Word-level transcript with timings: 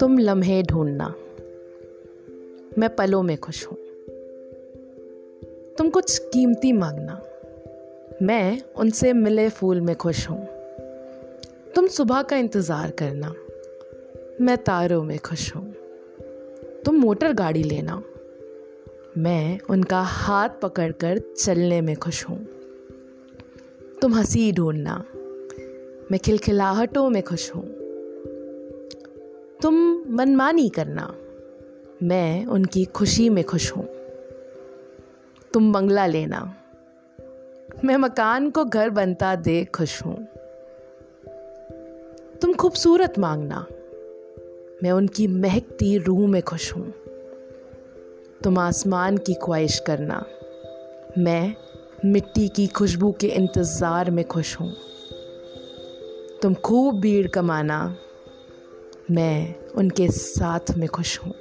तुम 0.00 0.18
लम्हे 0.18 0.62
ढूंढना। 0.62 1.14
मैं 2.78 2.96
पलों 2.96 3.22
में 3.22 3.36
खुश 3.36 3.66
हूँ। 3.66 3.76
तुम 5.78 5.90
कुछ 5.90 6.18
कीमती 6.18 6.72
मांगना। 6.72 7.22
मैं 8.22 8.62
उनसे 8.76 9.12
मिले 9.12 9.48
फूल 9.48 9.80
में 9.80 9.96
खुश 9.96 10.30
हूँ। 10.30 10.46
तुम 11.74 11.86
सुबह 11.86 12.22
का 12.22 12.36
इंतज़ार 12.36 12.90
करना। 12.90 13.34
मैं 14.40 14.56
तारों 14.56 15.02
में 15.02 15.18
खुश 15.18 15.56
हूँ। 15.56 15.74
तुम 16.84 16.94
मोटर 16.94 17.32
गाड़ी 17.32 17.62
लेना। 17.62 18.02
मैं 19.18 19.58
उनका 19.70 20.00
हाथ 20.00 20.48
पकड़कर 20.62 21.18
चलने 21.18 21.80
में 21.80 21.96
खुश 21.96 22.28
हूँ। 22.28 22.46
तुम 24.02 24.14
हँसी 24.14 24.52
ढूंढना। 24.52 25.04
मैं 26.12 26.18
खिलखिलाहटों 26.20 27.08
में 27.10 27.22
खुश 27.22 27.50
हूँ। 27.54 27.62
तुम 29.62 29.74
मनमानी 30.08 30.68
करना, 30.68 31.14
मैं 32.02 32.46
उनकी 32.46 32.84
खुशी 32.84 33.28
में 33.28 33.44
खुश 33.44 33.70
हूँ। 33.72 33.84
तुम 35.52 35.72
बंगला 35.72 36.06
लेना, 36.06 36.40
मैं 37.84 37.96
मकान 37.96 38.50
को 38.50 38.64
घर 38.64 38.90
बनता 38.90 39.34
दे 39.36 39.64
खुश 39.64 40.02
हूँ। 40.02 40.16
तुम 42.40 42.54
खूबसूरत 42.54 43.18
मांगना, 43.18 43.66
मैं 44.82 44.90
उनकी 44.90 45.26
महकती 45.26 45.96
रूह 45.98 46.26
में 46.28 46.42
खुश 46.42 46.72
हूँ। 46.72 46.92
तुम 48.44 48.58
आसमान 48.58 49.16
की 49.16 49.34
ख्वाहिश 49.34 49.78
करना, 49.86 50.24
मैं 51.18 51.54
मिट्टी 52.04 52.48
की 52.48 52.66
खुशबू 52.66 53.14
के 53.20 53.26
इंतज़ार 53.26 54.10
में 54.10 54.24
खुश 54.24 54.60
हूँ। 54.60 54.74
तुम 56.42 56.54
खूब 56.54 57.00
भीड़ 57.00 57.26
कमाना। 57.26 57.96
मैं 59.10 59.54
उनके 59.74 60.08
साथ 60.08 60.60
में 60.76 60.88
खुश 60.88 61.18
हूँ। 61.18 61.34